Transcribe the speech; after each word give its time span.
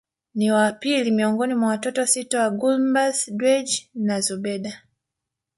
Ni 0.35 0.51
wa 0.51 0.71
pili 0.71 1.11
miongoni 1.11 1.55
mwa 1.55 1.69
watoto 1.69 2.05
sita 2.05 2.41
wa 2.43 2.49
Gulamabbas 2.49 3.29
Dewji 3.31 3.89
na 3.95 4.21
Zubeda 4.21 4.81